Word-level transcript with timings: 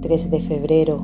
3 0.00 0.30
de 0.30 0.40
febrero. 0.40 1.02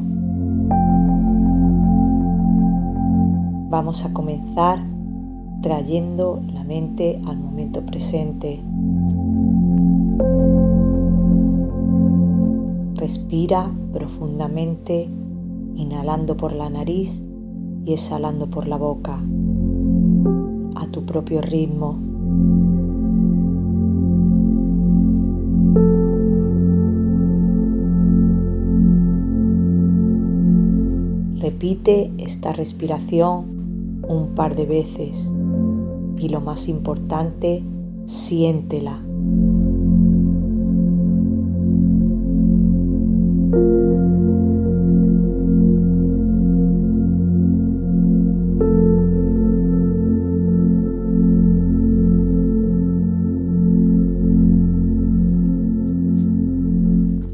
Vamos 3.70 4.04
a 4.04 4.12
comenzar 4.12 4.84
trayendo 5.62 6.42
la 6.52 6.62
mente 6.62 7.20
al 7.26 7.38
momento 7.38 7.86
presente. 7.86 8.62
Respira 12.96 13.72
profundamente, 13.92 15.08
inhalando 15.74 16.36
por 16.36 16.52
la 16.52 16.68
nariz 16.68 17.24
y 17.84 17.94
exhalando 17.94 18.50
por 18.50 18.68
la 18.68 18.76
boca, 18.76 19.18
a 20.76 20.86
tu 20.88 21.04
propio 21.04 21.40
ritmo. 21.40 22.11
Repite 31.42 32.12
esta 32.18 32.52
respiración 32.52 34.00
un 34.06 34.28
par 34.36 34.54
de 34.54 34.64
veces 34.64 35.28
y 36.16 36.28
lo 36.28 36.40
más 36.40 36.68
importante, 36.68 37.64
siéntela. 38.04 39.02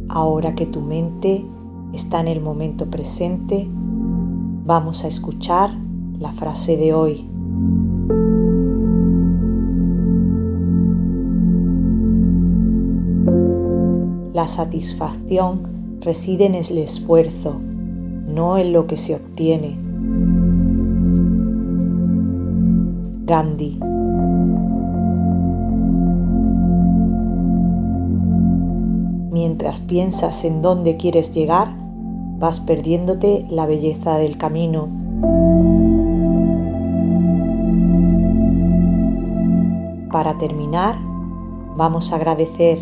Ahora 0.09 0.55
que 0.55 0.65
tu 0.65 0.81
mente 0.81 1.45
está 1.93 2.21
en 2.21 2.29
el 2.29 2.41
momento 2.41 2.87
presente, 2.87 3.69
Vamos 4.69 5.03
a 5.03 5.07
escuchar 5.07 5.71
la 6.21 6.31
frase 6.31 6.77
de 6.77 6.93
hoy. 6.93 7.27
La 14.35 14.47
satisfacción 14.47 15.63
reside 16.03 16.45
en 16.45 16.55
el 16.55 16.77
esfuerzo, 16.77 17.59
no 18.27 18.59
en 18.59 18.75
lo 18.75 18.87
que 18.87 18.99
se 18.99 19.15
obtiene. 19.15 19.79
Gandhi. 23.25 23.81
Mientras 29.33 29.81
piensas 29.81 30.45
en 30.45 30.61
dónde 30.61 30.99
quieres 30.99 31.33
llegar, 31.33 31.88
vas 32.39 32.61
perdiéndote 32.61 33.47
la 33.51 33.67
belleza 33.67 34.17
del 34.17 34.39
camino. 34.39 34.89
Para 40.13 40.39
terminar, 40.39 40.97
vamos 41.77 42.13
a 42.13 42.17
agradecer. 42.17 42.81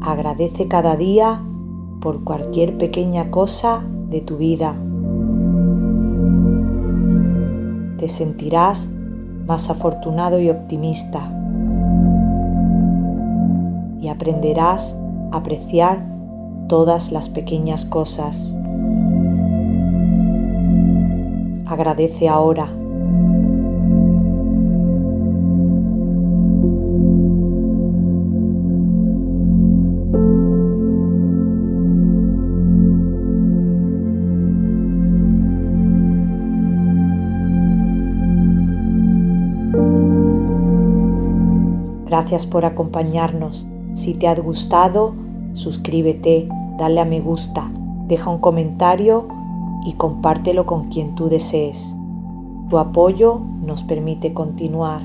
Agradece 0.00 0.66
cada 0.66 0.96
día 0.96 1.42
por 2.00 2.24
cualquier 2.24 2.78
pequeña 2.78 3.30
cosa 3.30 3.84
de 4.08 4.20
tu 4.22 4.38
vida. 4.38 4.74
Te 7.98 8.08
sentirás 8.08 8.90
más 9.46 9.68
afortunado 9.68 10.40
y 10.40 10.48
optimista 10.48 11.30
y 14.00 14.08
aprenderás 14.08 14.99
apreciar 15.32 16.06
todas 16.68 17.12
las 17.12 17.28
pequeñas 17.28 17.84
cosas. 17.84 18.56
Agradece 21.66 22.28
ahora. 22.28 22.68
Gracias 42.06 42.46
por 42.46 42.64
acompañarnos. 42.64 43.66
Si 43.94 44.14
te 44.14 44.28
ha 44.28 44.34
gustado, 44.34 45.14
suscríbete, 45.52 46.48
dale 46.78 47.00
a 47.00 47.04
me 47.04 47.20
gusta, 47.20 47.70
deja 48.06 48.30
un 48.30 48.38
comentario 48.38 49.28
y 49.84 49.94
compártelo 49.94 50.66
con 50.66 50.88
quien 50.88 51.14
tú 51.14 51.28
desees. 51.28 51.96
Tu 52.68 52.78
apoyo 52.78 53.40
nos 53.62 53.82
permite 53.82 54.32
continuar. 54.32 55.02